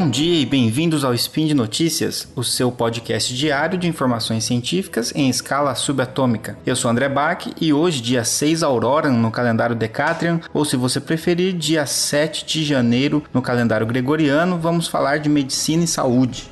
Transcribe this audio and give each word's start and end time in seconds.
Bom 0.00 0.08
dia 0.08 0.40
e 0.40 0.46
bem-vindos 0.46 1.04
ao 1.04 1.12
Spin 1.12 1.46
de 1.46 1.52
Notícias, 1.52 2.26
o 2.34 2.42
seu 2.42 2.72
podcast 2.72 3.34
diário 3.36 3.78
de 3.78 3.86
informações 3.86 4.44
científicas 4.44 5.12
em 5.14 5.28
escala 5.28 5.74
subatômica. 5.74 6.56
Eu 6.64 6.74
sou 6.74 6.90
André 6.90 7.06
Bach 7.06 7.46
e 7.60 7.70
hoje, 7.70 8.00
dia 8.00 8.24
6 8.24 8.62
Aurora 8.62 9.10
no 9.10 9.30
calendário 9.30 9.76
Decatrian, 9.76 10.40
ou 10.54 10.64
se 10.64 10.74
você 10.74 11.02
preferir, 11.02 11.52
dia 11.52 11.84
7 11.84 12.46
de 12.46 12.64
janeiro 12.64 13.22
no 13.34 13.42
calendário 13.42 13.86
gregoriano, 13.86 14.58
vamos 14.58 14.88
falar 14.88 15.18
de 15.18 15.28
medicina 15.28 15.84
e 15.84 15.86
saúde. 15.86 16.50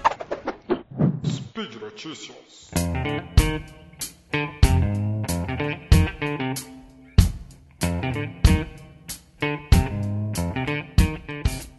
Speed 1.26 1.74
Notícias. 1.80 2.36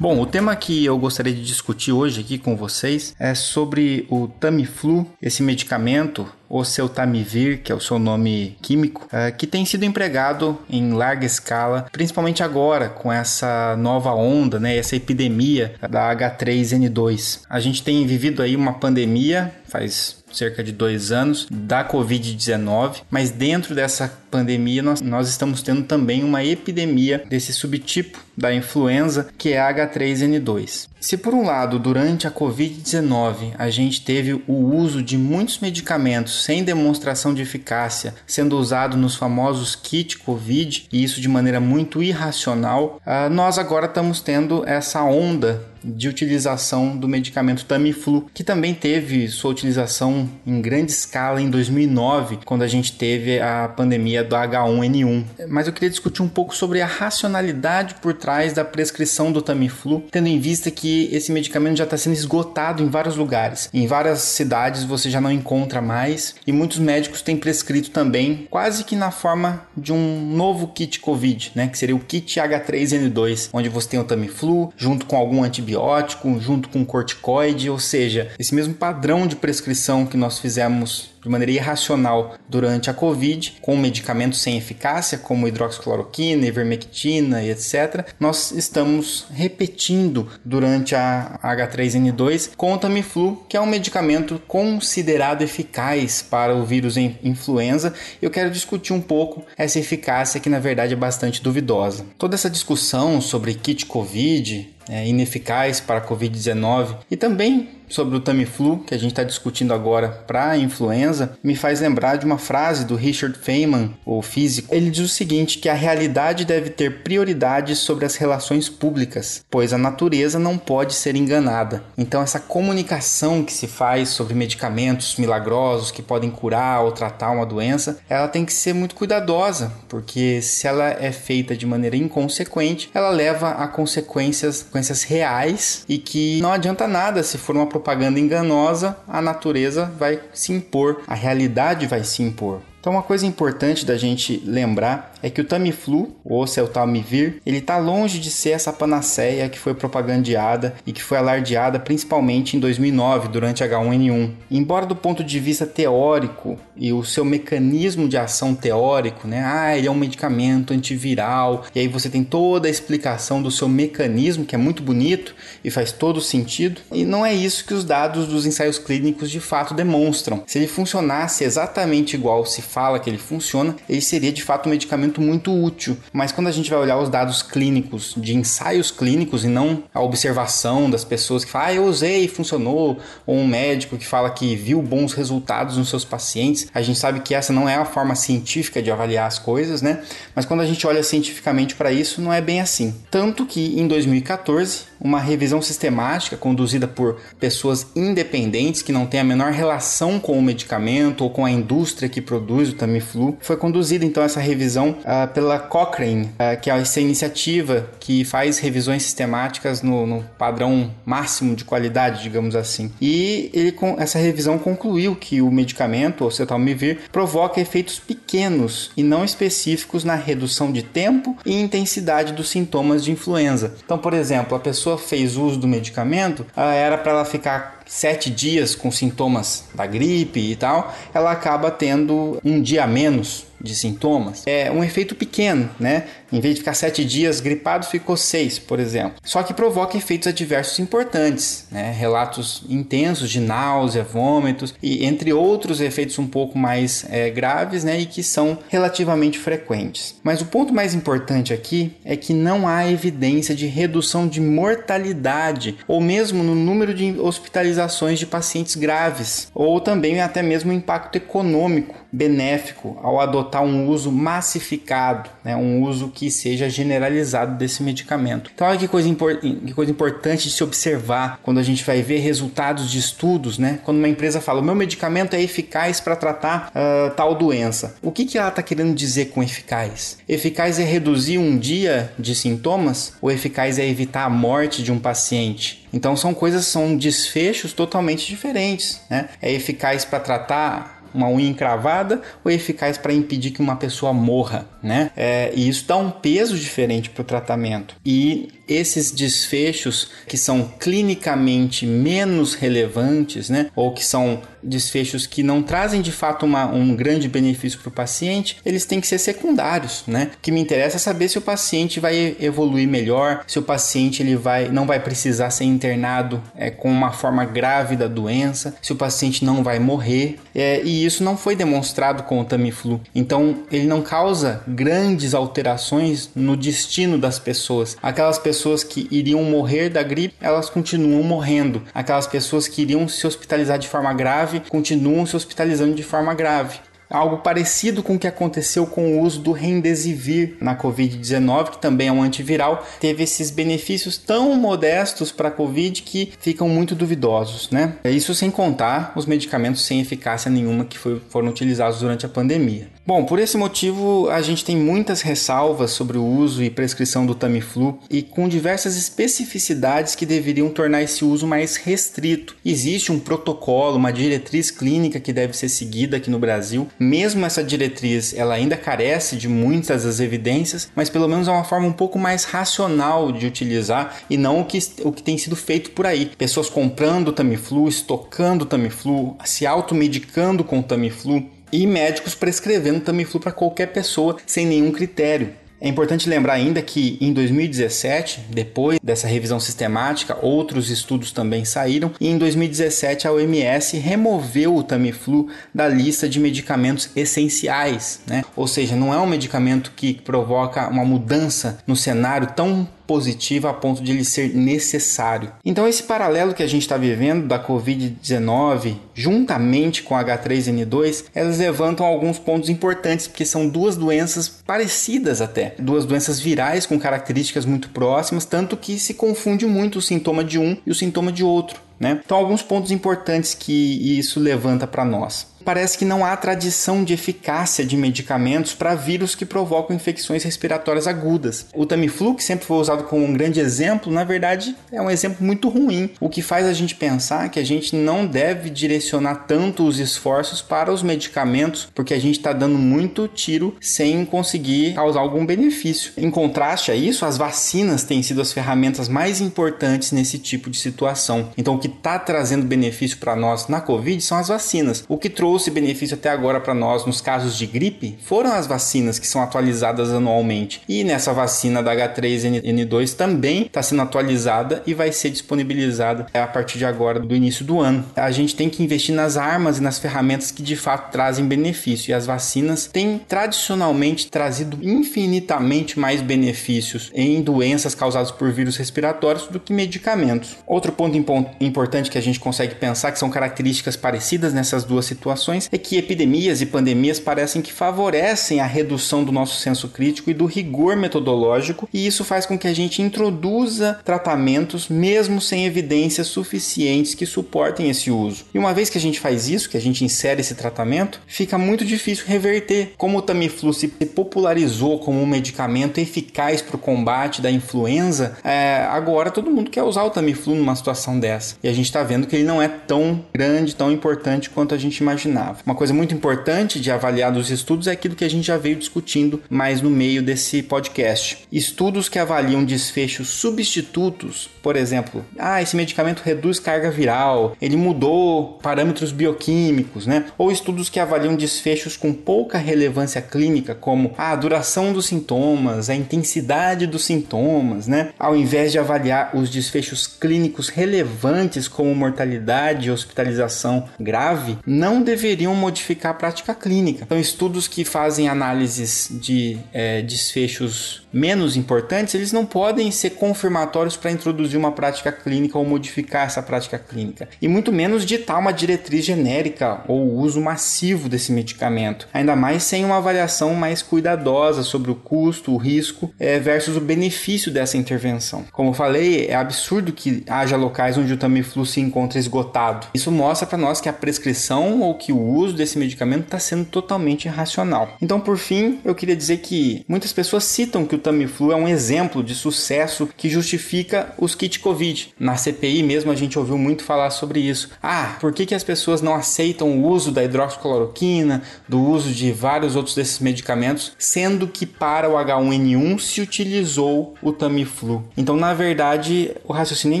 Bom, 0.06 0.20
o 0.20 0.24
tema 0.24 0.54
que 0.54 0.84
eu 0.84 0.96
gostaria 0.96 1.34
de 1.34 1.42
discutir 1.42 1.90
hoje 1.90 2.20
aqui 2.20 2.38
com 2.38 2.56
vocês 2.56 3.12
é 3.18 3.34
sobre 3.34 4.06
o 4.08 4.28
Tamiflu, 4.28 5.04
esse 5.20 5.42
medicamento 5.42 6.32
ou 6.48 6.64
seu 6.64 6.88
Tamivir, 6.88 7.60
que 7.60 7.72
é 7.72 7.74
o 7.74 7.80
seu 7.80 7.98
nome 7.98 8.56
químico, 8.62 9.08
é, 9.12 9.32
que 9.32 9.48
tem 9.48 9.64
sido 9.64 9.84
empregado 9.84 10.58
em 10.70 10.92
larga 10.92 11.26
escala, 11.26 11.86
principalmente 11.90 12.40
agora 12.42 12.88
com 12.88 13.12
essa 13.12 13.76
nova 13.76 14.12
onda, 14.12 14.60
né, 14.60 14.76
essa 14.76 14.94
epidemia 14.94 15.74
da 15.90 16.14
H3N2. 16.14 17.40
A 17.50 17.58
gente 17.58 17.82
tem 17.82 18.06
vivido 18.06 18.42
aí 18.42 18.54
uma 18.54 18.74
pandemia 18.74 19.52
faz 19.68 20.24
cerca 20.32 20.62
de 20.62 20.72
dois 20.72 21.12
anos 21.12 21.46
da 21.50 21.86
Covid-19, 21.86 23.02
mas 23.10 23.30
dentro 23.30 23.74
dessa 23.74 24.12
pandemia 24.30 24.82
nós, 24.82 25.00
nós 25.00 25.28
estamos 25.28 25.62
tendo 25.62 25.84
também 25.84 26.22
uma 26.22 26.44
epidemia 26.44 27.24
desse 27.28 27.52
subtipo 27.52 28.18
da 28.36 28.54
influenza 28.54 29.28
que 29.38 29.52
é 29.52 29.60
a 29.60 29.72
H3N2. 29.72 30.88
Se 31.00 31.16
por 31.16 31.32
um 31.32 31.44
lado, 31.44 31.78
durante 31.78 32.26
a 32.26 32.30
Covid-19, 32.30 33.52
a 33.56 33.70
gente 33.70 34.02
teve 34.02 34.42
o 34.46 34.74
uso 34.74 35.02
de 35.02 35.16
muitos 35.16 35.60
medicamentos 35.60 36.42
sem 36.42 36.64
demonstração 36.64 37.32
de 37.32 37.42
eficácia 37.42 38.14
sendo 38.26 38.58
usado 38.58 38.96
nos 38.96 39.14
famosos 39.14 39.76
kit 39.76 40.18
Covid, 40.18 40.88
e 40.92 41.02
isso 41.02 41.20
de 41.20 41.28
maneira 41.28 41.60
muito 41.60 42.02
irracional, 42.02 43.00
uh, 43.06 43.30
nós 43.30 43.58
agora 43.58 43.86
estamos 43.86 44.20
tendo 44.20 44.66
essa 44.66 45.02
onda 45.02 45.64
de 45.84 46.08
utilização 46.08 46.96
do 46.96 47.08
medicamento 47.08 47.64
Tamiflu, 47.64 48.26
que 48.34 48.42
também 48.42 48.74
teve 48.74 49.28
sua 49.28 49.50
utilização 49.50 50.28
em 50.46 50.60
grande 50.60 50.92
escala 50.92 51.40
em 51.40 51.48
2009, 51.48 52.40
quando 52.44 52.62
a 52.62 52.66
gente 52.66 52.92
teve 52.92 53.40
a 53.40 53.68
pandemia 53.68 54.24
do 54.24 54.34
H1N1. 54.34 55.24
Mas 55.48 55.66
eu 55.66 55.72
queria 55.72 55.90
discutir 55.90 56.22
um 56.22 56.28
pouco 56.28 56.54
sobre 56.54 56.80
a 56.80 56.86
racionalidade 56.86 57.94
por 57.96 58.14
trás 58.14 58.52
da 58.52 58.64
prescrição 58.64 59.30
do 59.30 59.40
Tamiflu, 59.40 60.04
tendo 60.10 60.28
em 60.28 60.40
vista 60.40 60.70
que 60.70 61.08
esse 61.12 61.30
medicamento 61.30 61.78
já 61.78 61.84
está 61.84 61.96
sendo 61.96 62.14
esgotado 62.14 62.82
em 62.82 62.88
vários 62.88 63.16
lugares. 63.16 63.68
Em 63.72 63.86
várias 63.86 64.20
cidades 64.20 64.84
você 64.84 65.08
já 65.10 65.20
não 65.20 65.30
encontra 65.30 65.80
mais 65.80 66.34
e 66.46 66.52
muitos 66.52 66.78
médicos 66.78 67.22
têm 67.22 67.36
prescrito 67.36 67.90
também, 67.90 68.46
quase 68.50 68.84
que 68.84 68.96
na 68.96 69.10
forma 69.10 69.62
de 69.76 69.92
um 69.92 70.34
novo 70.34 70.68
kit 70.68 71.00
COVID, 71.00 71.52
né, 71.54 71.68
que 71.68 71.78
seria 71.78 71.94
o 71.94 72.00
kit 72.00 72.40
H3N2, 72.40 73.50
onde 73.52 73.68
você 73.68 73.88
tem 73.90 74.00
o 74.00 74.04
Tamiflu 74.04 74.72
junto 74.76 75.06
com 75.06 75.16
algum 75.16 75.42
antibiótico 75.42 75.75
antibiótico 75.76 76.40
junto 76.40 76.68
com 76.68 76.84
corticoide, 76.84 77.68
ou 77.70 77.78
seja, 77.78 78.30
esse 78.38 78.54
mesmo 78.54 78.74
padrão 78.74 79.26
de 79.26 79.36
prescrição 79.36 80.06
que 80.06 80.16
nós 80.16 80.38
fizemos 80.38 81.10
de 81.26 81.30
maneira 81.30 81.50
irracional 81.50 82.36
durante 82.48 82.88
a 82.88 82.94
Covid, 82.94 83.56
com 83.60 83.76
medicamentos 83.76 84.40
sem 84.40 84.56
eficácia, 84.56 85.18
como 85.18 85.48
hidroxicloroquina, 85.48 86.46
ivermectina 86.46 87.42
e 87.42 87.50
etc., 87.50 88.06
nós 88.20 88.52
estamos 88.52 89.26
repetindo 89.32 90.28
durante 90.44 90.94
a 90.94 91.38
H3N2 91.42 92.50
com 92.56 92.72
o 92.72 92.78
Tamiflu, 92.78 93.44
que 93.48 93.56
é 93.56 93.60
um 93.60 93.66
medicamento 93.66 94.40
considerado 94.46 95.42
eficaz 95.42 96.22
para 96.22 96.54
o 96.54 96.64
vírus 96.64 96.96
influenza. 96.96 97.92
Eu 98.22 98.30
quero 98.30 98.50
discutir 98.50 98.92
um 98.92 99.00
pouco 99.00 99.44
essa 99.58 99.80
eficácia 99.80 100.38
que 100.38 100.48
na 100.48 100.60
verdade 100.60 100.92
é 100.92 100.96
bastante 100.96 101.42
duvidosa. 101.42 102.06
Toda 102.16 102.36
essa 102.36 102.48
discussão 102.48 103.20
sobre 103.20 103.54
kit 103.54 103.84
Covid, 103.86 104.76
é, 104.88 105.06
ineficaz 105.06 105.80
para 105.80 105.98
a 105.98 106.06
Covid-19 106.06 106.98
e 107.10 107.16
também 107.16 107.70
sobre 107.88 108.16
o 108.16 108.20
Tamiflu, 108.20 108.78
que 108.78 108.94
a 108.94 108.98
gente 108.98 109.12
está 109.12 109.22
discutindo 109.22 109.72
agora 109.72 110.08
para 110.08 110.50
a 110.50 110.58
influenza, 110.58 111.36
me 111.42 111.54
faz 111.54 111.80
lembrar 111.80 112.16
de 112.16 112.26
uma 112.26 112.38
frase 112.38 112.84
do 112.84 112.96
Richard 112.96 113.38
Feynman, 113.38 113.94
o 114.04 114.22
físico. 114.22 114.74
Ele 114.74 114.90
diz 114.90 115.04
o 115.04 115.08
seguinte, 115.08 115.58
que 115.58 115.68
a 115.68 115.74
realidade 115.74 116.44
deve 116.44 116.70
ter 116.70 117.02
prioridade 117.02 117.76
sobre 117.76 118.04
as 118.04 118.16
relações 118.16 118.68
públicas, 118.68 119.44
pois 119.50 119.72
a 119.72 119.78
natureza 119.78 120.38
não 120.38 120.58
pode 120.58 120.94
ser 120.94 121.16
enganada. 121.16 121.84
Então 121.96 122.22
essa 122.22 122.40
comunicação 122.40 123.44
que 123.44 123.52
se 123.52 123.66
faz 123.66 124.08
sobre 124.10 124.34
medicamentos 124.34 125.16
milagrosos 125.16 125.90
que 125.90 126.02
podem 126.02 126.30
curar 126.30 126.82
ou 126.82 126.92
tratar 126.92 127.30
uma 127.30 127.46
doença, 127.46 127.98
ela 128.08 128.28
tem 128.28 128.44
que 128.44 128.52
ser 128.52 128.72
muito 128.72 128.94
cuidadosa, 128.94 129.72
porque 129.88 130.40
se 130.42 130.66
ela 130.66 130.88
é 130.88 131.12
feita 131.12 131.56
de 131.56 131.66
maneira 131.66 131.96
inconsequente, 131.96 132.90
ela 132.94 133.10
leva 133.10 133.50
a 133.50 133.68
consequências, 133.68 134.62
consequências 134.62 135.02
reais 135.02 135.84
e 135.88 135.98
que 135.98 136.40
não 136.40 136.52
adianta 136.52 136.86
nada 136.86 137.22
se 137.22 137.38
for 137.38 137.56
uma 137.56 137.66
propaganda 137.76 138.18
enganosa, 138.18 138.96
a 139.06 139.20
natureza 139.20 139.92
vai 139.98 140.18
se 140.32 140.52
impor, 140.52 141.02
a 141.06 141.14
realidade 141.14 141.86
vai 141.86 142.02
se 142.04 142.22
impor. 142.22 142.60
Então, 142.86 142.94
uma 142.94 143.02
coisa 143.02 143.26
importante 143.26 143.84
da 143.84 143.96
gente 143.96 144.40
lembrar 144.46 145.12
é 145.20 145.28
que 145.28 145.40
o 145.40 145.44
Tamiflu, 145.44 146.14
ou 146.24 146.46
Celtamivir, 146.46 147.40
ele 147.44 147.58
está 147.58 147.78
longe 147.78 148.20
de 148.20 148.30
ser 148.30 148.50
essa 148.50 148.72
panaceia 148.72 149.48
que 149.48 149.58
foi 149.58 149.74
propagandeada 149.74 150.76
e 150.86 150.92
que 150.92 151.02
foi 151.02 151.18
alardeada 151.18 151.80
principalmente 151.80 152.56
em 152.56 152.60
2009, 152.60 153.26
durante 153.26 153.64
H1N1. 153.64 154.30
Embora 154.48 154.86
do 154.86 154.94
ponto 154.94 155.24
de 155.24 155.40
vista 155.40 155.66
teórico 155.66 156.56
e 156.76 156.92
o 156.92 157.02
seu 157.02 157.24
mecanismo 157.24 158.08
de 158.08 158.16
ação 158.16 158.54
teórico, 158.54 159.26
né? 159.26 159.42
Ah, 159.44 159.76
ele 159.76 159.88
é 159.88 159.90
um 159.90 159.94
medicamento 159.96 160.72
antiviral, 160.72 161.64
e 161.74 161.80
aí 161.80 161.88
você 161.88 162.08
tem 162.08 162.22
toda 162.22 162.68
a 162.68 162.70
explicação 162.70 163.42
do 163.42 163.50
seu 163.50 163.68
mecanismo, 163.68 164.44
que 164.44 164.54
é 164.54 164.58
muito 164.58 164.80
bonito 164.80 165.34
e 165.64 165.72
faz 165.72 165.90
todo 165.90 166.20
sentido. 166.20 166.82
E 166.92 167.04
não 167.04 167.26
é 167.26 167.34
isso 167.34 167.64
que 167.64 167.74
os 167.74 167.82
dados 167.84 168.28
dos 168.28 168.46
ensaios 168.46 168.78
clínicos 168.78 169.28
de 169.28 169.40
fato 169.40 169.74
demonstram. 169.74 170.44
Se 170.46 170.56
ele 170.56 170.68
funcionasse 170.68 171.42
exatamente 171.42 172.14
igual 172.14 172.46
se 172.46 172.62
fala 172.76 172.98
que 172.98 173.08
ele 173.08 173.16
funciona, 173.16 173.74
ele 173.88 174.02
seria 174.02 174.30
de 174.30 174.42
fato 174.42 174.66
um 174.66 174.70
medicamento 174.70 175.18
muito 175.18 175.50
útil. 175.50 175.96
Mas 176.12 176.30
quando 176.30 176.48
a 176.48 176.52
gente 176.52 176.68
vai 176.68 176.78
olhar 176.78 176.98
os 176.98 177.08
dados 177.08 177.40
clínicos 177.40 178.12
de 178.18 178.36
ensaios 178.36 178.90
clínicos 178.90 179.44
e 179.44 179.48
não 179.48 179.84
a 179.94 180.02
observação 180.02 180.90
das 180.90 181.02
pessoas 181.02 181.42
que 181.42 181.50
falam, 181.50 181.68
ah, 181.68 181.72
eu 181.72 181.86
usei 181.86 182.24
e 182.24 182.28
funcionou, 182.28 182.98
ou 183.26 183.34
um 183.34 183.46
médico 183.46 183.96
que 183.96 184.06
fala 184.06 184.28
que 184.28 184.54
viu 184.54 184.82
bons 184.82 185.14
resultados 185.14 185.78
nos 185.78 185.88
seus 185.88 186.04
pacientes, 186.04 186.68
a 186.74 186.82
gente 186.82 186.98
sabe 186.98 187.20
que 187.20 187.34
essa 187.34 187.50
não 187.50 187.66
é 187.66 187.76
a 187.76 187.86
forma 187.86 188.14
científica 188.14 188.82
de 188.82 188.90
avaliar 188.90 189.26
as 189.26 189.38
coisas, 189.38 189.80
né? 189.80 190.02
Mas 190.34 190.44
quando 190.44 190.60
a 190.60 190.66
gente 190.66 190.86
olha 190.86 191.02
cientificamente 191.02 191.74
para 191.74 191.90
isso, 191.90 192.20
não 192.20 192.30
é 192.30 192.42
bem 192.42 192.60
assim. 192.60 192.94
Tanto 193.10 193.46
que 193.46 193.80
em 193.80 193.88
2014, 193.88 194.80
uma 195.00 195.18
revisão 195.18 195.62
sistemática 195.62 196.36
conduzida 196.36 196.86
por 196.86 197.16
pessoas 197.40 197.86
independentes 197.96 198.82
que 198.82 198.92
não 198.92 199.06
têm 199.06 199.20
a 199.20 199.24
menor 199.24 199.52
relação 199.52 200.20
com 200.20 200.38
o 200.38 200.42
medicamento 200.42 201.22
ou 201.24 201.30
com 201.30 201.44
a 201.44 201.50
indústria 201.50 202.08
que 202.08 202.20
produz 202.20 202.65
o 202.70 202.74
Tamiflu. 202.74 203.36
Foi 203.40 203.56
conduzida 203.56 204.04
então 204.04 204.22
essa 204.22 204.40
revisão 204.40 204.90
uh, 205.00 205.32
pela 205.32 205.58
Cochrane, 205.58 206.24
uh, 206.24 206.60
que 206.60 206.70
é 206.70 206.78
essa 206.78 207.00
iniciativa 207.00 207.88
que 208.00 208.24
faz 208.24 208.58
revisões 208.58 209.02
sistemáticas 209.02 209.82
no, 209.82 210.06
no, 210.06 210.24
padrão 210.38 210.90
máximo 211.04 211.54
de 211.54 211.64
qualidade, 211.64 212.22
digamos 212.22 212.54
assim. 212.54 212.92
E 213.00 213.50
ele, 213.52 213.72
com, 213.72 213.96
essa 213.98 214.18
revisão 214.18 214.58
concluiu 214.58 215.14
que 215.16 215.40
o 215.40 215.50
medicamento, 215.50 216.24
o 216.24 216.30
Cetalmivir, 216.30 217.00
provoca 217.10 217.60
efeitos 217.60 217.98
pequenos 217.98 218.90
e 218.96 219.02
não 219.02 219.24
específicos 219.24 220.04
na 220.04 220.14
redução 220.14 220.72
de 220.72 220.82
tempo 220.82 221.36
e 221.44 221.60
intensidade 221.60 222.32
dos 222.32 222.48
sintomas 222.48 223.04
de 223.04 223.10
influenza. 223.10 223.74
Então, 223.84 223.98
por 223.98 224.14
exemplo, 224.14 224.56
a 224.56 224.60
pessoa 224.60 224.98
fez 224.98 225.36
uso 225.36 225.58
do 225.58 225.68
medicamento, 225.68 226.46
era 226.56 226.98
para 226.98 227.12
ela 227.12 227.24
ficar 227.24 227.75
sete 227.86 228.28
dias 228.28 228.74
com 228.74 228.90
sintomas 228.90 229.64
da 229.74 229.86
gripe 229.86 230.40
e 230.40 230.56
tal, 230.56 230.94
ela 231.14 231.30
acaba 231.30 231.70
tendo 231.70 232.40
um 232.44 232.60
dia 232.60 232.86
menos 232.86 233.46
de 233.60 233.74
sintomas. 233.74 234.42
É 234.46 234.70
um 234.70 234.84
efeito 234.84 235.14
pequeno, 235.14 235.70
né? 235.78 236.04
Em 236.32 236.40
vez 236.40 236.54
de 236.54 236.60
ficar 236.60 236.74
sete 236.74 237.04
dias 237.04 237.40
gripado, 237.40 237.86
ficou 237.86 238.16
seis, 238.16 238.58
por 238.58 238.80
exemplo. 238.80 239.14
Só 239.24 239.42
que 239.42 239.54
provoca 239.54 239.96
efeitos 239.96 240.28
adversos 240.28 240.78
importantes, 240.78 241.66
né? 241.70 241.94
Relatos 241.96 242.64
intensos 242.68 243.30
de 243.30 243.40
náusea, 243.40 244.02
vômitos 244.02 244.74
e 244.82 245.04
entre 245.04 245.32
outros 245.32 245.80
efeitos 245.80 246.18
um 246.18 246.26
pouco 246.26 246.58
mais 246.58 247.06
é, 247.10 247.30
graves, 247.30 247.84
né? 247.84 248.00
E 248.00 248.06
que 248.06 248.22
são 248.22 248.58
relativamente 248.68 249.38
frequentes. 249.38 250.16
Mas 250.22 250.40
o 250.40 250.46
ponto 250.46 250.74
mais 250.74 250.94
importante 250.94 251.52
aqui 251.52 251.96
é 252.04 252.16
que 252.16 252.32
não 252.32 252.66
há 252.66 252.90
evidência 252.90 253.54
de 253.54 253.66
redução 253.66 254.26
de 254.26 254.40
mortalidade 254.40 255.78
ou 255.86 256.00
mesmo 256.00 256.42
no 256.42 256.54
número 256.54 256.92
de 256.92 257.18
hospitalizações 257.20 258.18
de 258.18 258.26
pacientes 258.26 258.74
graves, 258.74 259.48
ou 259.54 259.80
também 259.80 260.20
até 260.20 260.42
mesmo 260.42 260.72
impacto 260.72 261.16
econômico 261.16 261.94
benéfico 262.12 262.98
ao 263.02 263.20
adotar 263.20 263.62
um 263.62 263.88
uso 263.88 264.10
massificado, 264.10 265.28
né? 265.44 265.54
um 265.54 265.82
uso 265.82 266.08
que 266.16 266.30
seja 266.30 266.70
generalizado 266.70 267.58
desse 267.58 267.82
medicamento. 267.82 268.50
Então, 268.54 268.66
olha 268.66 268.78
que 268.78 268.88
coisa, 268.88 269.14
que 269.14 269.74
coisa 269.74 269.92
importante 269.92 270.44
de 270.44 270.50
se 270.50 270.64
observar 270.64 271.38
quando 271.42 271.58
a 271.58 271.62
gente 271.62 271.84
vai 271.84 272.00
ver 272.00 272.20
resultados 272.20 272.90
de 272.90 272.98
estudos, 272.98 273.58
né? 273.58 273.80
Quando 273.84 273.98
uma 273.98 274.08
empresa 274.08 274.40
fala, 274.40 274.62
o 274.62 274.64
meu 274.64 274.74
medicamento 274.74 275.34
é 275.34 275.42
eficaz 275.42 276.00
para 276.00 276.16
tratar 276.16 276.70
uh, 276.70 277.14
tal 277.14 277.34
doença. 277.34 277.96
O 278.00 278.10
que, 278.10 278.24
que 278.24 278.38
ela 278.38 278.48
está 278.48 278.62
querendo 278.62 278.94
dizer 278.94 279.26
com 279.26 279.42
eficaz? 279.42 280.16
Eficaz 280.26 280.78
é 280.78 280.84
reduzir 280.84 281.36
um 281.36 281.58
dia 281.58 282.10
de 282.18 282.34
sintomas? 282.34 283.12
Ou 283.20 283.30
eficaz 283.30 283.78
é 283.78 283.86
evitar 283.86 284.24
a 284.24 284.30
morte 284.30 284.82
de 284.82 284.90
um 284.90 284.98
paciente? 284.98 285.86
Então 285.92 286.16
são 286.16 286.34
coisas, 286.34 286.64
são 286.66 286.96
desfechos 286.96 287.72
totalmente 287.72 288.26
diferentes, 288.26 289.00
né? 289.08 289.28
É 289.40 289.52
eficaz 289.52 290.04
para 290.04 290.20
tratar 290.20 290.95
uma 291.16 291.28
unha 291.28 291.48
encravada 291.48 292.20
ou 292.44 292.50
eficaz 292.50 292.98
para 292.98 293.12
impedir 293.12 293.50
que 293.50 293.60
uma 293.60 293.76
pessoa 293.76 294.12
morra, 294.12 294.66
né? 294.82 295.10
É, 295.16 295.50
e 295.54 295.68
isso 295.68 295.86
dá 295.86 295.96
um 295.96 296.10
peso 296.10 296.58
diferente 296.58 297.10
para 297.10 297.22
o 297.22 297.24
tratamento. 297.24 297.96
E 298.04 298.50
esses 298.68 299.10
desfechos 299.10 300.10
que 300.26 300.36
são 300.36 300.72
clinicamente 300.78 301.86
menos 301.86 302.54
relevantes, 302.54 303.48
né, 303.48 303.70
ou 303.74 303.92
que 303.92 304.04
são 304.04 304.42
desfechos 304.62 305.26
que 305.26 305.42
não 305.42 305.62
trazem 305.62 306.02
de 306.02 306.10
fato 306.10 306.44
uma, 306.44 306.66
um 306.66 306.94
grande 306.94 307.28
benefício 307.28 307.78
para 307.78 307.88
o 307.88 307.92
paciente, 307.92 308.58
eles 308.64 308.84
têm 308.84 309.00
que 309.00 309.06
ser 309.06 309.18
secundários, 309.18 310.02
né? 310.06 310.32
O 310.34 310.40
que 310.42 310.50
me 310.50 310.60
interessa 310.60 310.96
é 310.96 310.98
saber 310.98 311.28
se 311.28 311.38
o 311.38 311.40
paciente 311.40 312.00
vai 312.00 312.36
evoluir 312.40 312.88
melhor, 312.88 313.44
se 313.46 313.58
o 313.58 313.62
paciente 313.62 314.22
ele 314.22 314.34
vai, 314.34 314.68
não 314.68 314.84
vai 314.84 314.98
precisar 314.98 315.50
ser 315.50 315.64
internado 315.64 316.42
é, 316.56 316.68
com 316.68 316.90
uma 316.90 317.12
forma 317.12 317.44
grave 317.44 317.94
da 317.94 318.08
doença, 318.08 318.76
se 318.82 318.92
o 318.92 318.96
paciente 318.96 319.44
não 319.44 319.62
vai 319.62 319.78
morrer, 319.78 320.40
é, 320.52 320.82
e 320.82 321.04
isso 321.04 321.22
não 321.22 321.36
foi 321.36 321.54
demonstrado 321.54 322.24
com 322.24 322.40
o 322.40 322.44
Tamiflu. 322.44 323.00
Então, 323.14 323.62
ele 323.70 323.86
não 323.86 324.02
causa 324.02 324.62
grandes 324.66 325.32
alterações 325.32 326.30
no 326.34 326.56
destino 326.56 327.18
das 327.18 327.38
pessoas. 327.38 327.96
Aquelas 328.02 328.38
pessoas 328.38 328.55
pessoas 328.56 328.82
que 328.82 329.06
iriam 329.10 329.42
morrer 329.42 329.90
da 329.90 330.02
gripe, 330.02 330.34
elas 330.40 330.70
continuam 330.70 331.22
morrendo. 331.22 331.82
Aquelas 331.92 332.26
pessoas 332.26 332.66
que 332.66 332.80
iriam 332.80 333.06
se 333.06 333.26
hospitalizar 333.26 333.78
de 333.78 333.86
forma 333.86 334.14
grave, 334.14 334.62
continuam 334.68 335.26
se 335.26 335.36
hospitalizando 335.36 335.94
de 335.94 336.02
forma 336.02 336.32
grave. 336.32 336.78
Algo 337.08 337.38
parecido 337.38 338.02
com 338.02 338.16
o 338.16 338.18
que 338.18 338.26
aconteceu 338.26 338.86
com 338.86 339.16
o 339.16 339.20
uso 339.20 339.40
do 339.40 339.52
Remdesivir 339.52 340.56
na 340.60 340.76
Covid-19, 340.76 341.70
que 341.70 341.78
também 341.78 342.08
é 342.08 342.12
um 342.12 342.22
antiviral, 342.22 342.84
teve 343.00 343.22
esses 343.22 343.50
benefícios 343.50 344.18
tão 344.18 344.54
modestos 344.56 345.30
para 345.30 345.48
a 345.48 345.52
Covid 345.52 346.02
que 346.02 346.32
ficam 346.40 346.68
muito 346.68 346.94
duvidosos, 346.94 347.70
né? 347.70 347.94
Isso 348.04 348.34
sem 348.34 348.50
contar 348.50 349.12
os 349.14 349.26
medicamentos 349.26 349.84
sem 349.84 350.00
eficácia 350.00 350.50
nenhuma 350.50 350.84
que 350.84 350.98
foi, 350.98 351.20
foram 351.28 351.48
utilizados 351.48 352.00
durante 352.00 352.26
a 352.26 352.28
pandemia. 352.28 352.88
Bom, 353.06 353.24
por 353.24 353.38
esse 353.38 353.56
motivo 353.56 354.28
a 354.30 354.42
gente 354.42 354.64
tem 354.64 354.76
muitas 354.76 355.22
ressalvas 355.22 355.92
sobre 355.92 356.18
o 356.18 356.24
uso 356.24 356.62
e 356.62 356.70
prescrição 356.70 357.24
do 357.24 357.36
Tamiflu 357.36 358.00
e 358.10 358.20
com 358.20 358.48
diversas 358.48 358.96
especificidades 358.96 360.16
que 360.16 360.26
deveriam 360.26 360.68
tornar 360.70 361.02
esse 361.02 361.24
uso 361.24 361.46
mais 361.46 361.76
restrito. 361.76 362.56
Existe 362.64 363.12
um 363.12 363.20
protocolo, 363.20 363.96
uma 363.96 364.12
diretriz 364.12 364.72
clínica 364.72 365.20
que 365.20 365.32
deve 365.32 365.56
ser 365.56 365.68
seguida 365.68 366.16
aqui 366.16 366.30
no 366.30 366.38
Brasil 366.38 366.88
mesmo 366.98 367.44
essa 367.44 367.62
diretriz, 367.62 368.34
ela 368.34 368.54
ainda 368.54 368.76
carece 368.76 369.36
de 369.36 369.48
muitas 369.48 370.04
das 370.04 370.20
evidências, 370.20 370.90
mas 370.94 371.10
pelo 371.10 371.28
menos 371.28 371.48
é 371.48 371.50
uma 371.50 371.64
forma 371.64 371.86
um 371.86 371.92
pouco 371.92 372.18
mais 372.18 372.44
racional 372.44 373.32
de 373.32 373.46
utilizar 373.46 374.16
e 374.28 374.36
não 374.36 374.60
o 374.60 374.64
que, 374.64 374.78
o 375.02 375.12
que 375.12 375.22
tem 375.22 375.36
sido 375.38 375.56
feito 375.56 375.90
por 375.90 376.06
aí. 376.06 376.32
Pessoas 376.38 376.68
comprando 376.68 377.32
Tamiflu, 377.32 377.88
estocando 377.88 378.66
Tamiflu, 378.66 379.36
se 379.44 379.66
automedicando 379.66 380.64
com 380.64 380.82
Tamiflu 380.82 381.44
e 381.72 381.86
médicos 381.86 382.34
prescrevendo 382.34 383.00
Tamiflu 383.00 383.40
para 383.40 383.52
qualquer 383.52 383.86
pessoa 383.86 384.36
sem 384.46 384.66
nenhum 384.66 384.92
critério. 384.92 385.52
É 385.86 385.88
importante 385.88 386.28
lembrar 386.28 386.54
ainda 386.54 386.82
que 386.82 387.16
em 387.20 387.32
2017, 387.32 388.46
depois 388.50 388.98
dessa 389.00 389.28
revisão 389.28 389.60
sistemática, 389.60 390.36
outros 390.42 390.90
estudos 390.90 391.30
também 391.30 391.64
saíram 391.64 392.10
e 392.20 392.26
em 392.26 392.36
2017 392.36 393.28
a 393.28 393.32
OMS 393.32 393.96
removeu 393.96 394.74
o 394.74 394.82
Tamiflu 394.82 395.48
da 395.72 395.86
lista 395.86 396.28
de 396.28 396.40
medicamentos 396.40 397.10
essenciais, 397.14 398.18
né? 398.26 398.44
Ou 398.56 398.66
seja, 398.66 398.96
não 398.96 399.14
é 399.14 399.18
um 399.18 399.28
medicamento 399.28 399.92
que 399.94 400.14
provoca 400.14 400.88
uma 400.88 401.04
mudança 401.04 401.78
no 401.86 401.94
cenário 401.94 402.48
tão 402.56 402.88
positiva 403.06 403.70
a 403.70 403.74
ponto 403.74 404.02
de 404.02 404.12
ele 404.12 404.24
ser 404.24 404.54
necessário. 404.54 405.52
Então, 405.64 405.86
esse 405.86 406.02
paralelo 406.02 406.54
que 406.54 406.62
a 406.62 406.66
gente 406.66 406.82
está 406.82 406.96
vivendo 406.96 407.46
da 407.46 407.62
Covid-19, 407.62 408.96
juntamente 409.14 410.02
com 410.02 410.14
H3N2, 410.14 411.24
elas 411.34 411.58
levantam 411.58 412.04
alguns 412.04 412.38
pontos 412.38 412.68
importantes, 412.68 413.26
porque 413.26 413.44
são 413.44 413.68
duas 413.68 413.96
doenças 413.96 414.48
parecidas 414.48 415.40
até, 415.40 415.74
duas 415.78 416.04
doenças 416.04 416.40
virais 416.40 416.86
com 416.86 416.98
características 416.98 417.64
muito 417.64 417.90
próximas, 417.90 418.44
tanto 418.44 418.76
que 418.76 418.98
se 418.98 419.14
confunde 419.14 419.66
muito 419.66 419.98
o 419.98 420.02
sintoma 420.02 420.42
de 420.42 420.58
um 420.58 420.76
e 420.86 420.90
o 420.90 420.94
sintoma 420.94 421.32
de 421.32 421.44
outro. 421.44 421.80
Né? 421.98 422.20
Então, 422.24 422.36
alguns 422.36 422.62
pontos 422.62 422.90
importantes 422.90 423.54
que 423.54 424.18
isso 424.18 424.38
levanta 424.38 424.86
para 424.86 425.04
nós 425.04 425.55
parece 425.66 425.98
que 425.98 426.04
não 426.04 426.24
há 426.24 426.36
tradição 426.36 427.02
de 427.02 427.12
eficácia 427.12 427.84
de 427.84 427.96
medicamentos 427.96 428.72
para 428.72 428.94
vírus 428.94 429.34
que 429.34 429.44
provocam 429.44 429.96
infecções 429.96 430.44
respiratórias 430.44 431.08
agudas. 431.08 431.66
O 431.74 431.84
Tamiflu, 431.84 432.36
que 432.36 432.44
sempre 432.44 432.64
foi 432.64 432.76
usado 432.76 433.02
como 433.02 433.24
um 433.24 433.32
grande 433.32 433.58
exemplo, 433.58 434.12
na 434.12 434.22
verdade 434.22 434.76
é 434.92 435.02
um 435.02 435.10
exemplo 435.10 435.44
muito 435.44 435.68
ruim, 435.68 436.10
o 436.20 436.28
que 436.28 436.40
faz 436.40 436.66
a 436.66 436.72
gente 436.72 436.94
pensar 436.94 437.48
que 437.48 437.58
a 437.58 437.64
gente 437.64 437.96
não 437.96 438.24
deve 438.24 438.70
direcionar 438.70 439.46
tanto 439.48 439.84
os 439.84 439.98
esforços 439.98 440.62
para 440.62 440.92
os 440.92 441.02
medicamentos, 441.02 441.88
porque 441.92 442.14
a 442.14 442.20
gente 442.20 442.38
está 442.38 442.52
dando 442.52 442.78
muito 442.78 443.26
tiro 443.26 443.76
sem 443.80 444.24
conseguir 444.24 444.94
causar 444.94 445.18
algum 445.18 445.44
benefício. 445.44 446.12
Em 446.16 446.30
contraste 446.30 446.92
a 446.92 446.94
isso, 446.94 447.26
as 447.26 447.36
vacinas 447.36 448.04
têm 448.04 448.22
sido 448.22 448.40
as 448.40 448.52
ferramentas 448.52 449.08
mais 449.08 449.40
importantes 449.40 450.12
nesse 450.12 450.38
tipo 450.38 450.70
de 450.70 450.78
situação. 450.78 451.50
Então, 451.58 451.74
o 451.74 451.78
que 451.78 451.88
está 451.88 452.20
trazendo 452.20 452.64
benefício 452.64 453.18
para 453.18 453.34
nós 453.34 453.66
na 453.66 453.80
Covid 453.80 454.22
são 454.22 454.38
as 454.38 454.46
vacinas. 454.46 455.04
O 455.08 455.18
que 455.18 455.28
trouxe 455.28 455.55
trouxe 455.56 455.70
benefício 455.70 456.18
até 456.18 456.28
agora 456.28 456.60
para 456.60 456.74
nós 456.74 457.06
nos 457.06 457.22
casos 457.22 457.56
de 457.56 457.64
gripe 457.64 458.18
foram 458.22 458.52
as 458.52 458.66
vacinas 458.66 459.18
que 459.18 459.26
são 459.26 459.40
atualizadas 459.40 460.12
anualmente. 460.12 460.82
E 460.86 461.02
nessa 461.02 461.32
vacina 461.32 461.82
da 461.82 461.94
H3N2 461.96 463.14
também 463.14 463.62
está 463.62 463.82
sendo 463.82 464.02
atualizada 464.02 464.82
e 464.86 464.92
vai 464.92 465.10
ser 465.12 465.30
disponibilizada 465.30 466.26
a 466.34 466.46
partir 466.46 466.76
de 466.76 466.84
agora, 466.84 467.18
do 467.18 467.34
início 467.34 467.64
do 467.64 467.80
ano. 467.80 468.04
A 468.14 468.30
gente 468.30 468.54
tem 468.54 468.68
que 468.68 468.82
investir 468.82 469.14
nas 469.14 469.38
armas 469.38 469.78
e 469.78 469.82
nas 469.82 469.98
ferramentas 469.98 470.50
que 470.50 470.62
de 470.62 470.76
fato 470.76 471.10
trazem 471.10 471.46
benefício. 471.46 472.10
E 472.10 472.12
as 472.12 472.26
vacinas 472.26 472.86
têm 472.86 473.18
tradicionalmente 473.26 474.30
trazido 474.30 474.78
infinitamente 474.82 475.98
mais 475.98 476.20
benefícios 476.20 477.10
em 477.14 477.40
doenças 477.40 477.94
causadas 477.94 478.30
por 478.30 478.52
vírus 478.52 478.76
respiratórios 478.76 479.46
do 479.46 479.58
que 479.58 479.72
medicamentos. 479.72 480.54
Outro 480.66 480.92
ponto 480.92 481.16
importante 481.58 482.10
que 482.10 482.18
a 482.18 482.22
gente 482.22 482.38
consegue 482.38 482.74
pensar 482.74 483.10
que 483.10 483.18
são 483.18 483.30
características 483.30 483.96
parecidas 483.96 484.52
nessas 484.52 484.84
duas 484.84 485.06
situações 485.06 485.45
é 485.52 485.78
que 485.78 485.96
epidemias 485.96 486.60
e 486.60 486.66
pandemias 486.66 487.20
parecem 487.20 487.62
que 487.62 487.72
favorecem 487.72 488.60
a 488.60 488.66
redução 488.66 489.24
do 489.24 489.32
nosso 489.32 489.60
senso 489.60 489.88
crítico 489.88 490.30
e 490.30 490.34
do 490.34 490.46
rigor 490.46 490.96
metodológico, 490.96 491.88
e 491.92 492.06
isso 492.06 492.24
faz 492.24 492.46
com 492.46 492.58
que 492.58 492.66
a 492.66 492.74
gente 492.74 493.00
introduza 493.02 493.98
tratamentos 494.04 494.88
mesmo 494.88 495.40
sem 495.40 495.66
evidências 495.66 496.26
suficientes 496.26 497.14
que 497.14 497.26
suportem 497.26 497.88
esse 497.88 498.10
uso. 498.10 498.44
E 498.52 498.58
uma 498.58 498.74
vez 498.74 498.90
que 498.90 498.98
a 498.98 499.00
gente 499.00 499.20
faz 499.20 499.48
isso, 499.48 499.70
que 499.70 499.76
a 499.76 499.80
gente 499.80 500.04
insere 500.04 500.40
esse 500.40 500.54
tratamento, 500.54 501.20
fica 501.26 501.56
muito 501.56 501.84
difícil 501.84 502.24
reverter. 502.26 502.92
Como 502.96 503.18
o 503.18 503.22
Tamiflu 503.22 503.72
se 503.72 503.88
popularizou 503.88 504.98
como 504.98 505.20
um 505.20 505.26
medicamento 505.26 505.98
eficaz 505.98 506.60
para 506.62 506.76
o 506.76 506.78
combate 506.78 507.40
da 507.40 507.50
influenza, 507.50 508.36
é, 508.42 508.86
agora 508.90 509.30
todo 509.30 509.50
mundo 509.50 509.70
quer 509.70 509.82
usar 509.82 510.04
o 510.04 510.10
Tamiflu 510.10 510.54
numa 510.54 510.74
situação 510.74 511.18
dessa. 511.18 511.56
E 511.62 511.68
a 511.68 511.72
gente 511.72 511.86
está 511.86 512.02
vendo 512.02 512.26
que 512.26 512.36
ele 512.36 512.44
não 512.44 512.60
é 512.60 512.68
tão 512.68 513.24
grande, 513.34 513.74
tão 513.74 513.90
importante 513.90 514.50
quanto 514.50 514.74
a 514.74 514.78
gente 514.78 514.98
imaginava 514.98 515.35
Uma 515.64 515.74
coisa 515.74 515.92
muito 515.92 516.14
importante 516.14 516.80
de 516.80 516.90
avaliar 516.90 517.32
dos 517.32 517.50
estudos 517.50 517.86
é 517.86 517.92
aquilo 517.92 518.14
que 518.14 518.24
a 518.24 518.30
gente 518.30 518.46
já 518.46 518.56
veio 518.56 518.76
discutindo 518.76 519.42
mais 519.50 519.82
no 519.82 519.90
meio 519.90 520.22
desse 520.22 520.62
podcast. 520.62 521.46
Estudos 521.52 522.08
que 522.08 522.18
avaliam 522.18 522.64
desfechos 522.64 523.28
substitutos, 523.28 524.48
por 524.62 524.76
exemplo, 524.76 525.24
ah, 525.38 525.60
esse 525.60 525.76
medicamento 525.76 526.22
reduz 526.24 526.58
carga 526.58 526.90
viral, 526.90 527.56
ele 527.60 527.76
mudou 527.76 528.58
parâmetros 528.62 529.12
bioquímicos, 529.12 530.06
né? 530.06 530.26
Ou 530.38 530.50
estudos 530.50 530.88
que 530.88 530.98
avaliam 530.98 531.36
desfechos 531.36 531.96
com 531.96 532.12
pouca 532.12 532.58
relevância 532.58 533.20
clínica, 533.20 533.74
como 533.74 534.14
a 534.16 534.34
duração 534.34 534.92
dos 534.92 535.06
sintomas, 535.06 535.90
a 535.90 535.94
intensidade 535.94 536.86
dos 536.86 537.04
sintomas, 537.04 537.86
né? 537.86 538.10
Ao 538.18 538.36
invés 538.36 538.72
de 538.72 538.78
avaliar 538.78 539.36
os 539.36 539.50
desfechos 539.50 540.06
clínicos 540.06 540.68
relevantes 540.68 541.68
como 541.68 541.94
mortalidade 541.94 542.88
e 542.88 542.90
hospitalização 542.90 543.88
grave, 544.00 544.58
não 544.66 545.02
deveriam 545.02 545.25
deveriam 545.26 545.54
modificar 545.54 546.12
a 546.12 546.14
prática 546.14 546.54
clínica. 546.54 547.04
Então, 547.04 547.18
estudos 547.18 547.66
que 547.66 547.84
fazem 547.84 548.28
análises 548.28 549.08
de 549.10 549.58
é, 549.72 550.02
desfechos 550.02 551.05
menos 551.16 551.56
importantes, 551.56 552.14
eles 552.14 552.30
não 552.30 552.44
podem 552.44 552.90
ser 552.90 553.10
confirmatórios 553.10 553.96
para 553.96 554.10
introduzir 554.10 554.58
uma 554.58 554.72
prática 554.72 555.10
clínica 555.10 555.56
ou 555.56 555.64
modificar 555.64 556.26
essa 556.26 556.42
prática 556.42 556.78
clínica, 556.78 557.28
e 557.40 557.48
muito 557.48 557.72
menos 557.72 558.04
ditar 558.04 558.38
uma 558.38 558.52
diretriz 558.52 559.04
genérica 559.04 559.82
ou 559.88 560.14
uso 560.14 560.40
massivo 560.40 561.08
desse 561.08 561.32
medicamento, 561.32 562.06
ainda 562.12 562.36
mais 562.36 562.62
sem 562.64 562.84
uma 562.84 562.98
avaliação 562.98 563.54
mais 563.54 563.80
cuidadosa 563.80 564.62
sobre 564.62 564.90
o 564.90 564.94
custo, 564.94 565.52
o 565.52 565.56
risco 565.56 566.12
é, 566.20 566.38
versus 566.38 566.76
o 566.76 566.80
benefício 566.80 567.50
dessa 567.50 567.78
intervenção. 567.78 568.44
Como 568.52 568.70
eu 568.70 568.74
falei, 568.74 569.26
é 569.26 569.34
absurdo 569.34 569.92
que 569.92 570.22
haja 570.28 570.56
locais 570.56 570.98
onde 570.98 571.12
o 571.12 571.16
Tamiflu 571.16 571.64
se 571.64 571.80
encontra 571.80 572.18
esgotado. 572.18 572.88
Isso 572.92 573.10
mostra 573.10 573.46
para 573.46 573.56
nós 573.56 573.80
que 573.80 573.88
a 573.88 573.92
prescrição 573.92 574.82
ou 574.82 574.94
que 574.94 575.12
o 575.12 575.20
uso 575.20 575.54
desse 575.54 575.78
medicamento 575.78 576.24
está 576.24 576.38
sendo 576.38 576.66
totalmente 576.66 577.24
irracional. 577.24 577.96
Então, 578.02 578.20
por 578.20 578.36
fim, 578.36 578.80
eu 578.84 578.94
queria 578.94 579.16
dizer 579.16 579.38
que 579.38 579.84
muitas 579.88 580.12
pessoas 580.12 580.44
citam 580.44 580.84
que 580.84 580.94
o 580.94 581.05
Tamiflu 581.06 581.52
é 581.52 581.56
um 581.56 581.68
exemplo 581.68 582.20
de 582.20 582.34
sucesso 582.34 583.08
que 583.16 583.28
justifica 583.28 584.12
os 584.18 584.34
kits 584.34 584.58
Covid. 584.58 585.14
Na 585.18 585.36
CPI 585.36 585.84
mesmo 585.84 586.10
a 586.10 586.16
gente 586.16 586.36
ouviu 586.36 586.58
muito 586.58 586.82
falar 586.82 587.10
sobre 587.10 587.38
isso. 587.38 587.70
Ah, 587.80 588.16
por 588.20 588.32
que, 588.32 588.44
que 588.44 588.54
as 588.56 588.64
pessoas 588.64 589.00
não 589.00 589.14
aceitam 589.14 589.70
o 589.70 589.86
uso 589.86 590.10
da 590.10 590.24
hidroxicloroquina, 590.24 591.42
do 591.68 591.80
uso 591.80 592.10
de 592.10 592.32
vários 592.32 592.74
outros 592.74 592.96
desses 592.96 593.20
medicamentos, 593.20 593.92
sendo 593.96 594.48
que 594.48 594.66
para 594.66 595.08
o 595.08 595.12
H1N1 595.12 596.00
se 596.00 596.20
utilizou 596.20 597.14
o 597.22 597.30
Tamiflu? 597.30 598.02
Então, 598.16 598.36
na 598.36 598.52
verdade, 598.52 599.30
o 599.44 599.52
raciocínio 599.52 599.96
é 599.96 600.00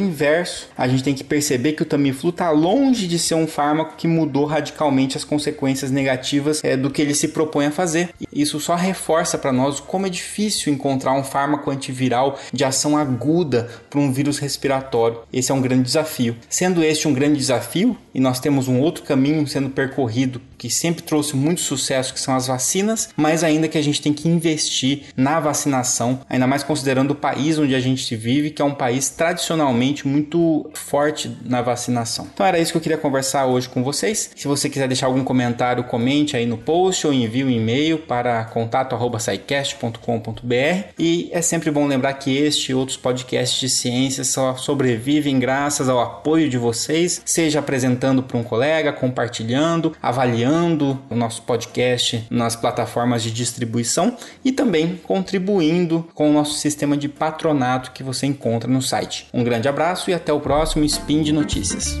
inverso. 0.00 0.68
A 0.76 0.88
gente 0.88 1.04
tem 1.04 1.14
que 1.14 1.22
perceber 1.22 1.74
que 1.74 1.82
o 1.82 1.86
Tamiflu 1.86 2.30
está 2.30 2.50
longe 2.50 3.06
de 3.06 3.18
ser 3.18 3.36
um 3.36 3.46
fármaco 3.46 3.94
que 3.96 4.08
mudou 4.08 4.44
radicalmente 4.44 5.16
as 5.16 5.22
consequências 5.22 5.92
negativas 5.92 6.64
é, 6.64 6.76
do 6.76 6.90
que 6.90 7.00
ele 7.00 7.14
se 7.14 7.28
propõe 7.28 7.66
a 7.66 7.70
fazer. 7.70 8.10
Isso 8.32 8.58
só 8.58 8.74
reforça 8.74 9.38
para 9.38 9.52
nós 9.52 9.78
como 9.78 10.06
é 10.06 10.10
difícil 10.10 10.72
encontrar 10.72 10.95
um 11.12 11.24
fármaco 11.24 11.70
antiviral 11.70 12.38
de 12.52 12.64
ação 12.64 12.96
aguda 12.96 13.68
para 13.90 14.00
um 14.00 14.12
vírus 14.12 14.38
respiratório. 14.38 15.20
Esse 15.32 15.52
é 15.52 15.54
um 15.54 15.60
grande 15.60 15.82
desafio. 15.82 16.36
Sendo 16.48 16.82
este 16.82 17.06
um 17.06 17.14
grande 17.14 17.38
desafio, 17.38 17.96
e 18.14 18.20
nós 18.20 18.40
temos 18.40 18.68
um 18.68 18.80
outro 18.80 19.04
caminho 19.04 19.46
sendo 19.46 19.70
percorrido 19.70 20.40
que 20.56 20.70
sempre 20.70 21.02
trouxe 21.02 21.36
muito 21.36 21.60
sucesso, 21.60 22.14
que 22.14 22.20
são 22.20 22.34
as 22.34 22.46
vacinas, 22.46 23.10
mas 23.16 23.44
ainda 23.44 23.68
que 23.68 23.78
a 23.78 23.82
gente 23.82 24.02
tem 24.02 24.12
que 24.12 24.28
investir 24.28 25.04
na 25.16 25.40
vacinação, 25.40 26.20
ainda 26.28 26.46
mais 26.46 26.62
considerando 26.62 27.12
o 27.12 27.14
país 27.14 27.58
onde 27.58 27.74
a 27.74 27.80
gente 27.80 28.14
vive, 28.16 28.50
que 28.50 28.62
é 28.62 28.64
um 28.64 28.74
país 28.74 29.10
tradicionalmente 29.10 30.06
muito 30.06 30.70
forte 30.74 31.36
na 31.44 31.62
vacinação. 31.62 32.28
Então 32.32 32.46
era 32.46 32.58
isso 32.58 32.72
que 32.72 32.78
eu 32.78 32.82
queria 32.82 32.98
conversar 32.98 33.46
hoje 33.46 33.68
com 33.68 33.82
vocês. 33.82 34.30
Se 34.34 34.48
você 34.48 34.68
quiser 34.68 34.88
deixar 34.88 35.06
algum 35.06 35.24
comentário, 35.24 35.84
comente 35.84 36.36
aí 36.36 36.46
no 36.46 36.58
post 36.58 37.06
ou 37.06 37.12
envie 37.12 37.44
um 37.44 37.50
e-mail 37.50 37.98
para 37.98 38.44
contato@saicast.com.br. 38.44 40.92
E 40.98 41.30
é 41.32 41.42
sempre 41.42 41.70
bom 41.70 41.86
lembrar 41.86 42.14
que 42.14 42.36
este 42.36 42.72
e 42.72 42.74
outros 42.74 42.96
podcasts 42.96 43.60
de 43.60 43.68
ciência 43.68 44.24
só 44.24 44.56
sobrevivem 44.56 45.38
graças 45.38 45.88
ao 45.88 46.00
apoio 46.00 46.48
de 46.48 46.58
vocês, 46.58 47.22
seja 47.24 47.58
apresentando 47.58 48.22
para 48.22 48.38
um 48.38 48.42
colega, 48.42 48.92
compartilhando, 48.92 49.94
avaliando 50.46 50.98
o 51.10 51.16
nosso 51.16 51.42
podcast 51.42 52.26
nas 52.30 52.54
plataformas 52.54 53.22
de 53.22 53.30
distribuição 53.30 54.16
e 54.44 54.52
também 54.52 54.98
contribuindo 55.02 56.08
com 56.14 56.30
o 56.30 56.32
nosso 56.32 56.54
sistema 56.54 56.96
de 56.96 57.08
patronato 57.08 57.90
que 57.90 58.02
você 58.02 58.26
encontra 58.26 58.70
no 58.70 58.80
site. 58.80 59.26
Um 59.34 59.42
grande 59.42 59.68
abraço 59.68 60.10
e 60.10 60.14
até 60.14 60.32
o 60.32 60.40
próximo 60.40 60.84
Spin 60.84 61.22
de 61.22 61.32
Notícias. 61.32 62.00